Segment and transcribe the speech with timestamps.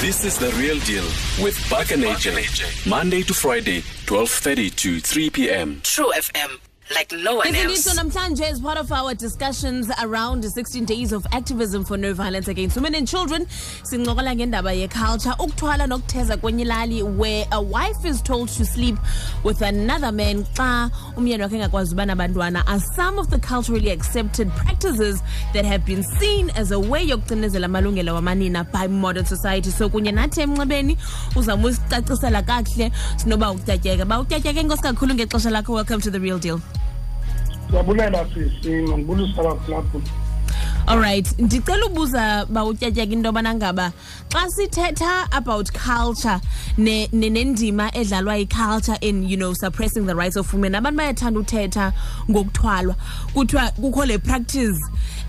[0.00, 1.02] This is The Real Deal
[1.42, 2.86] with Buck and AJ.
[2.88, 5.80] Monday to Friday, 12.30 to 3 p.m.
[5.82, 6.56] True FM
[6.94, 7.86] like no one Isn't else.
[7.86, 12.12] It, so is part of our discussions around the 16 days of activism for no
[12.14, 13.46] violence against women and children.
[13.90, 18.96] Singokola ngendaba ye culture ukuthwala nokutheza kwenye ilali where a wife is told to sleep
[19.44, 24.50] with another man xa umyeni wakhe engakwazi uba nabantwana are some of the culturally accepted
[24.50, 25.22] practices
[25.54, 29.70] that have been seen as a way yokucinezela amalungelo wamanina by modern society.
[29.70, 30.96] So kunye nathi emnxebeni
[31.36, 34.04] uzama usicacisela kakuhle sinoba ukutyatyeka.
[34.04, 35.72] Ba ukutyatyeka enkosi kakhulu ngexesha lakho.
[35.72, 36.60] Welcome to the real deal.
[37.72, 40.04] ndiyabulela sisi mandibulisa abaphulaphula
[40.88, 43.92] alright ndicela ubuza bawutyatyaka into yobana ngaba
[44.32, 46.38] xa sithetha about culture
[46.78, 51.40] nendima ne, ne edlalwa yiculture in you know suppressing the rights of women abantu bayathanda
[51.44, 51.92] uthetha
[52.30, 52.94] ngokuthwalwa
[53.34, 54.76] kuthiwa kukho le practice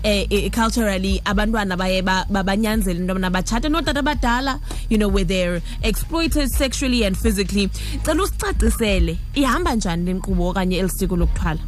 [0.02, 5.62] eh, eh, culturally abantwana baye babanyanzele into yobana batshate nootata abadala you know where they're
[5.82, 7.68] exploited sexually and physically
[8.04, 11.60] cela usicacisele ihamba njani le nkqubo okanye eli siko lokuthwala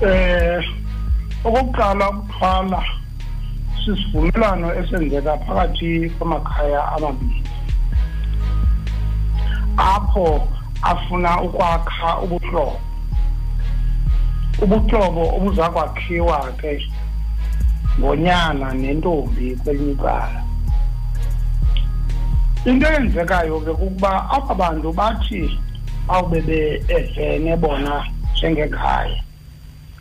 [0.00, 0.58] eh
[1.44, 2.80] okokuqala ukuqala
[3.82, 7.40] sisivumelwano esenzeka phakathi kwamakhaya amabili
[9.94, 10.26] apho
[10.90, 12.78] afuna ukwakha ubuhlobo
[14.62, 16.72] ubuhlobo obuza kwakhiwa ke
[17.98, 20.38] ngonyana nentombi kwelinye icala
[22.66, 25.42] into eyenzekayo ke kukuba apha bantu bathi
[26.10, 27.94] awubebe evene bona
[28.32, 29.18] njengekhaya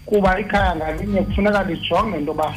[0.06, 2.54] kuba ikhaya ngalinye kufuneka lijonge into yoba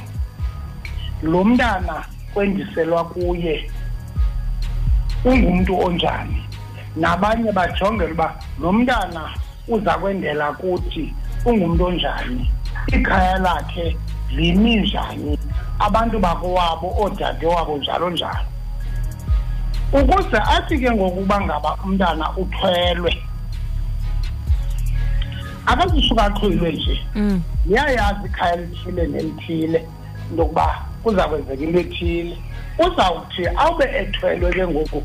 [1.23, 3.71] lo mntana kwendiselwa kuye
[5.25, 6.43] ungumntu onjani
[6.97, 9.31] nabanye bajongele uba lo mntana
[9.69, 12.51] uza kwendela kuthi ungumntu onjani
[12.87, 13.97] ikhaya lakhe
[14.37, 15.39] limi njani
[15.79, 18.47] abantu bakowabo oodade wabo njalo njalo
[19.93, 23.26] ukuze athi ke ngokuba ngaba umntana uthwelwe
[25.67, 27.07] akazishukaqhulwe nje
[27.67, 28.27] liyayazi mm.
[28.27, 29.79] ikhaya lithile nelithile
[30.33, 30.69] ndokuba
[31.03, 32.35] kuzakwenzeka into ethile
[32.87, 34.99] uzawuthi awube ethwelwe ke ngoku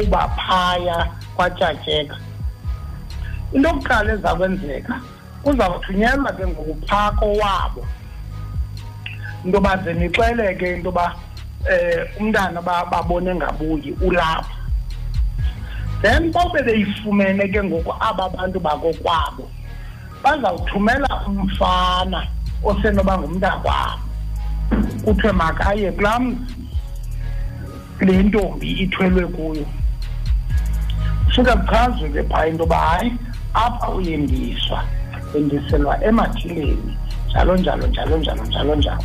[0.00, 0.98] uba phaya
[1.36, 2.16] kwatyatyeka
[3.52, 4.94] into yokuqala ezakwenzeka
[5.44, 7.82] kuzawuthunyelwa ke ngoku phaa kowabo
[9.44, 14.54] into yoba ze nixele ke into yoba um eh, umntana babone ngabuyi ulapha
[16.02, 19.44] then bawube beyifumene ke ngoku aba bantu bakokwabo
[20.24, 22.18] bazawuthumela umfana
[22.64, 23.98] osenoba ngumntakwabo
[25.04, 26.52] kuthiwe makaye kulaa mzi
[28.06, 29.66] le ntombi ithwelwe kuyo
[31.32, 33.08] suke kuchazwe ke phaa into yoba hayi
[33.62, 34.78] apha uyendiswa
[35.36, 36.92] endiselwa emathileni
[37.30, 39.04] njalo njalo njalo njalo njalo njalo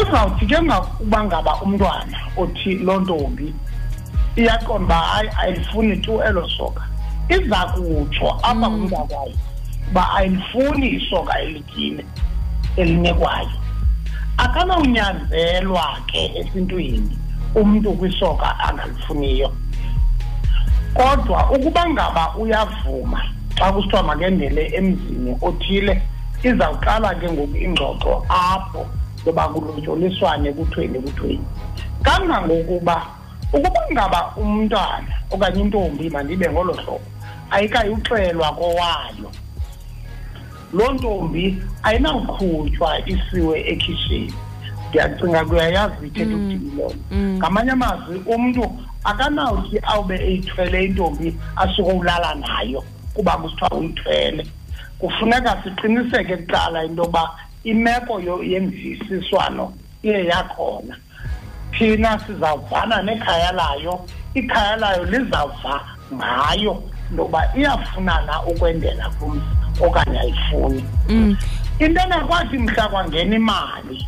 [0.00, 3.46] uzawuthi ke ngakuba ngaba umntwana othi loo ntombi
[4.40, 6.82] iyaqonda uba hayi ayilifuni tu elo soka
[7.36, 8.62] iza kutsho apha mm.
[8.64, 9.36] kumntakwayo
[9.90, 12.04] uba ayilifuni isoka elityile
[12.76, 13.50] elinikwayo
[14.36, 17.18] akanawunyanzelwa ke esintwini
[17.54, 19.52] umntu kwisoka angalifuniyo
[20.94, 23.20] kodwa ukuba ngaba uyavuma
[23.58, 25.94] xa kusithiwa makendele emzini othile
[26.42, 28.82] izawuqala ke ngoku ingxoxo apho
[29.26, 31.44] yoba kulotyoliswane kuthweni kuthweni
[32.04, 32.96] kangangokuba
[33.56, 37.00] ukuba ngaba umntwana okanye intombi mandibe ngolo hlobo
[37.50, 39.28] ayikayiuxelwa kowayo
[40.76, 41.44] loo ntombi
[41.88, 44.34] ayinawuqhutywa isiwe ekhishini
[44.88, 46.76] ndiyacinga kuyayazi ithetha ukuthini mm.
[46.76, 47.34] leyo mm.
[47.40, 48.64] ngamanye amazwi umntu
[49.10, 51.28] akanawuthi awube eyithwele intombi
[51.62, 52.80] asuke ulala nayo
[53.14, 54.42] kuba kusithiwa uyithwele
[55.00, 57.24] kufuneka siqiniseke kuqala into yoba
[57.70, 58.14] imeko
[58.50, 59.64] yemvisiswano
[60.04, 60.94] iye yakhona
[61.78, 63.94] thina sizavana nekhaya layo
[64.38, 65.76] ikhaya layo lizava
[66.14, 66.74] ngayo
[67.10, 71.36] into yoba iyafuna na ukwendela kumzi okanye ayifuni mm.
[71.78, 74.06] into engakwathi mhla kwangena imali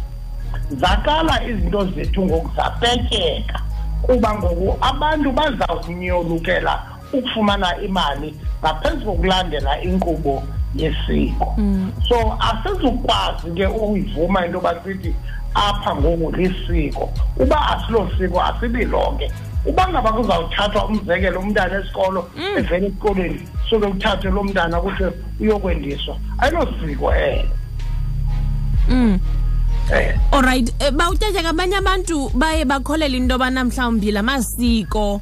[0.70, 3.60] zaqala izinto zethu ngoku zapetyeka
[4.02, 6.82] kuba ngoku abantu bazawunyolukela
[7.12, 10.42] ukufumana imali ngaphezu kokulandela inkqubo
[10.74, 11.92] yesiko mm.
[12.08, 15.14] so asizukwazi ke ukuyivuma into yoba sithi
[15.54, 19.32] apha ngoku lisiko uba asilo siko asibi lonke
[19.66, 22.58] uba ngaba kuzawuthathwa umzekelo umntana esikolo mm.
[22.58, 23.40] evela esikolweni
[23.70, 25.04] suke uthathe lo mntana ukuthi
[25.40, 27.46] uyokwendiswa ayilosiko elo eh.
[28.90, 29.14] mm
[29.92, 30.16] eh.
[30.32, 35.20] Alright eh, bawuthethe kabanye abantu baye bakholele into yobana mhlawumbi la masiko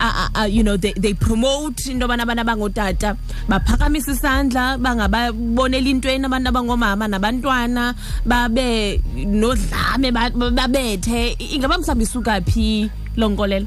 [0.00, 3.16] Uh, uh, you know they, they promote into yobana abantu abangootata
[3.48, 7.94] baphakamisa isandla bangababoneli intweni abantu abangoomama nabantwana
[8.24, 13.66] babe nodlame babethe ingaba mhlawumbi isuka phi loo nkolelo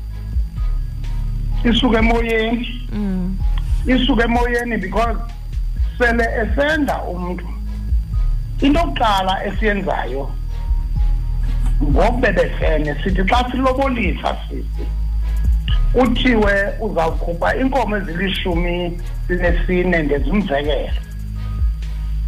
[1.72, 3.38] isuka emoyeni mm.
[3.88, 5.18] isuke emoyeni because
[5.98, 7.46] sele esenda umuntu
[8.62, 10.24] into yokuqala esiyenzayo
[11.84, 14.86] ngokubebefene sithi xa silobolisa sisi
[15.94, 16.56] kuthiwe
[16.86, 18.76] uzawukhupha inkomo ezilishumi
[19.30, 20.92] linesine ndenza umzekelo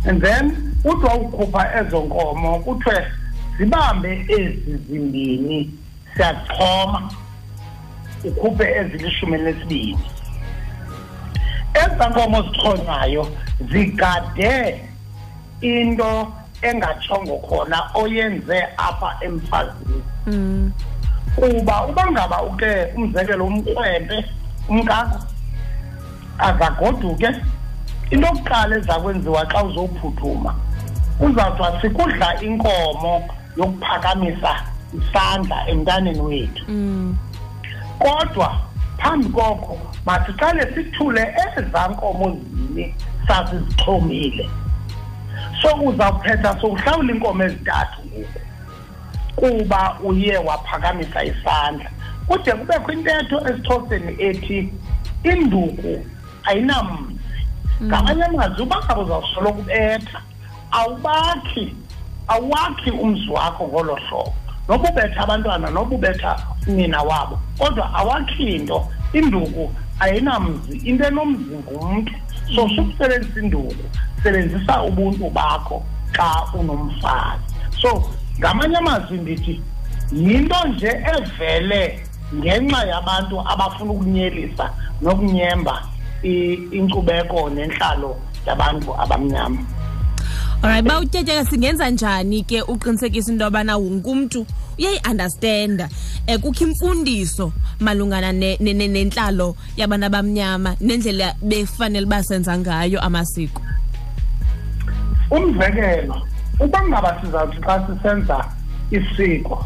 [0.07, 0.45] and then
[0.89, 3.01] uthi wawukhupha ezo nkomo kuthiwe
[3.57, 5.57] zibambe ezi zimbini
[6.13, 7.01] siyaxhoma
[8.29, 9.99] ukhuphe ezilishumi lesibini
[11.83, 13.23] eza nkomo zixhonywayo
[13.71, 14.53] zigade
[15.69, 16.11] into
[16.67, 20.71] engatshongo khona oyenze apha emfazini hmm.
[21.35, 24.17] kuba uba ngaba uke umzekelo umkrwempe
[24.69, 25.17] umkakho
[26.47, 27.29] azagoduke
[28.11, 30.51] into yokuqala eza kwenziwa xa uzowuphuthuma
[31.25, 33.13] uzawuthiwa sikudla inkomo
[33.57, 34.53] yokuphakamisa
[34.99, 37.09] isandla emntaneni wethu hmm.
[37.99, 38.66] kodwa
[38.97, 41.23] phambi kokho masiqale sithule
[41.57, 42.95] ezaa nkomo zini
[43.27, 44.45] sasizixhomile
[45.61, 48.39] so uzawukhetha sokuhlawula iinkomo ezintathu ngoku
[49.39, 51.89] kuba uye waphakamisa isandla
[52.27, 54.57] kude kubekho intetho esixhoseni ethi
[55.31, 55.91] induku
[56.49, 57.13] ayinamzi
[57.81, 57.87] mm.
[57.87, 60.19] ngamanye amazwi uba ngabe uzawusoloko ubetha
[60.77, 61.65] awubakhi
[62.27, 64.33] awakhi umzi wakho ngolo hlobo
[64.69, 69.63] noba ubetha abantwana noba ubetha unina wabo kodwa awakhi nto induku
[69.99, 72.13] ayinamzi into enomzimba umntu
[72.55, 72.75] so mm-hmm.
[72.91, 73.75] sukusebenzisa induku
[74.23, 75.83] sebenzisa ubuntu bakho
[76.17, 76.29] xa
[76.59, 77.43] unomfazi
[77.81, 77.91] so
[78.39, 79.55] ngamanye amazwi ndithi
[80.13, 82.03] yinto nje evele
[82.39, 84.65] ngenxa yabantu abafuna ukunyelisa
[85.01, 85.73] nokunyemba
[86.77, 88.11] inkcubeko nentlalo
[88.47, 89.61] yabantu abamnyama
[90.63, 94.45] Alright bawutyetyeka singenza njani ke uqinisekisa into yobana wonke umntu
[94.79, 95.87] uyayiunderstanda
[96.27, 103.61] um kukho imfundiso malungana nentlalo yabantu abamnyama nendlela befanele uba senza ngayo amasiko
[105.31, 106.25] umzekelo
[106.59, 108.37] uba ngaba sizawuthi xa sisenza
[108.91, 109.63] isiko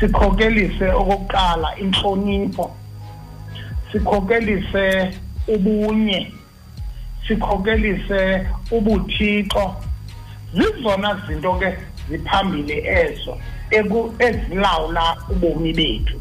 [0.00, 2.70] sikhokelise okokuqala intlonipho
[3.92, 5.14] sikhokelise
[5.48, 6.32] ubunye
[7.28, 9.76] sikhokelise ubuthixo
[10.54, 11.68] zizona zinto ke
[12.08, 13.32] ziphambili ezo
[14.18, 16.20] ezilawula ubomi bethu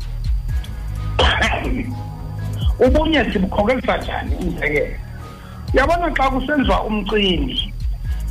[2.85, 4.97] ubunye sibukhokelisa njani umzekelo
[5.73, 7.73] uyabona xa kusenziwa umcimbi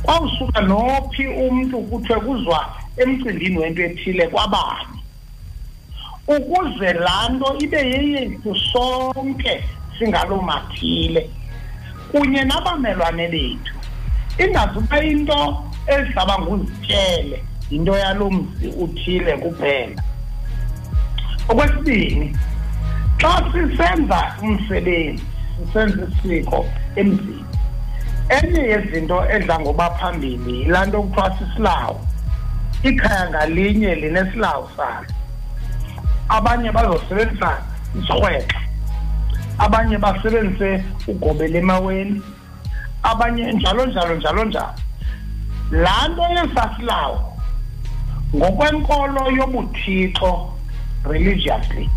[0.03, 2.59] kwawusuka nophi umntu kuthiwe kuzwa
[2.97, 4.97] emcimbini wento ethile kwabani
[6.27, 9.63] ukuze laa nto ibe yeyethu sonke
[9.99, 11.29] singaloomaphile
[12.11, 13.73] kunye nabamelwane bethu
[14.45, 20.01] ingazuba into ezizaba nguzityele yinto yalo mzi uthile kuphela
[21.49, 22.27] okwesibini
[23.21, 25.23] xa sisenza umsebenzi
[25.65, 26.59] sisenza isiko
[26.99, 27.39] emzini
[28.37, 31.97] enye yezinto edla ngoba phambili yilaa nto kuthiwa sisilawu
[32.87, 35.07] ikhaya ngalinye linesilawu salo
[36.35, 37.51] abanye bazosebenzisa
[37.99, 38.59] isirhwexa
[39.65, 40.71] abanye basebenzise
[41.11, 42.15] ugobela emaweni
[43.09, 44.71] abanye njalo njalo njalo njalo
[45.71, 47.33] laa nto yesasilawo
[48.35, 50.53] ngokwenkolo yobuthixo
[51.09, 51.89] religiously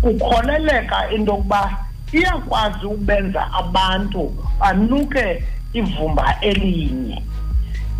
[0.00, 1.78] kukholeleka into yokuba
[2.12, 5.42] iyakwazi ukubenza abantu banuke
[5.72, 7.22] ivumba elinye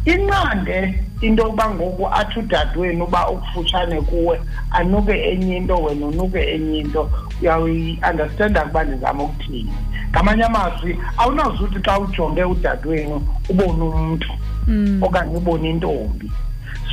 [0.05, 6.79] inqande into yokuba ngoku athi udadewenu uba ukufutshane kuwe anuke enye into wena unuke enye
[6.79, 9.73] into uyawuyiunderstanda ukuba ndizama ukuthini
[10.15, 10.91] ngamanye amazwi
[11.21, 13.17] awunazi ukuthi xa ujonge udadewenu
[13.51, 14.29] ubone umntu
[14.71, 15.03] mm.
[15.07, 16.27] okanye ubone intombi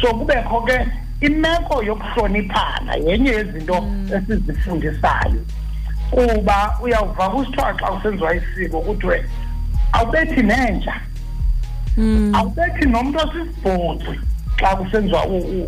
[0.02, 0.78] so kubekho ke
[1.28, 4.10] imeko yokuhloniphana yenye yezinto mm.
[4.18, 5.42] esizifundisayo
[6.14, 9.18] kuba uyawuva kusithiwa xa kusenziwa isiko kuthiwe
[9.94, 10.94] awubethi nenja
[11.98, 12.36] mm.
[12.36, 14.14] awubethi nomntu osisibhoci
[14.60, 15.22] xa kusenziwa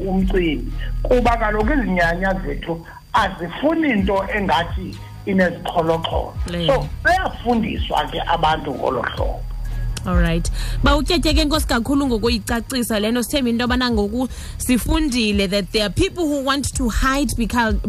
[0.10, 0.72] umcimbi
[1.06, 2.74] kuba kaloku izinyanya zethu
[3.24, 4.90] azifuni nto engathi
[5.26, 6.34] inezicholocholo
[6.68, 9.40] so bayafundiswa ke abantu ngolo hlobo
[10.06, 10.52] allright
[10.84, 14.28] bawutyetye ke nkosi kakhulu ngokuyicacisa lento sithembe into yobana ngoku
[14.58, 17.30] sifundile that there are people who want to hide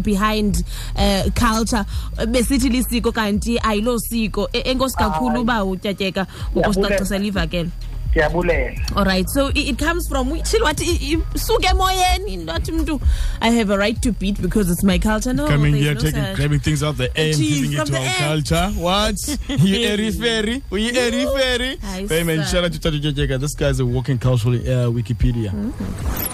[0.02, 0.62] behind
[0.96, 1.84] uh, culture
[2.30, 7.70] besithi lisiko kanti ayilo siko e-, enkosi kakhulu uba utyatyeka ukusicacisela ivakelo
[8.16, 13.00] all right so it, comes from which what suke emoyeni not mntu
[13.40, 16.22] i have a right to beat because it's my culture no coming here no taking
[16.24, 16.36] such.
[16.36, 18.16] grabbing things out the air giving it to our end.
[18.46, 19.16] culture what
[19.48, 21.76] you airy eriferi we fairy?
[22.08, 25.72] hey man shout out to Tatu Jejeka this guy's a walking cultural uh, wikipedia mm
[25.78, 26.33] -hmm.